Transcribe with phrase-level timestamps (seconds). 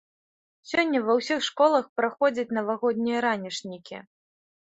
[0.69, 3.97] Сёння ва ўсіх школах праходзяць навагоднія ранішнікі.